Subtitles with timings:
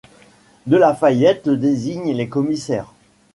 [0.65, 2.91] De La Fayette désigne les commissaires!